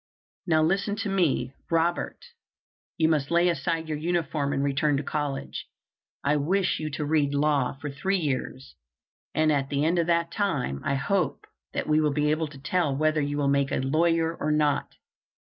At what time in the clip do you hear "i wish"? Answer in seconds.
6.23-6.79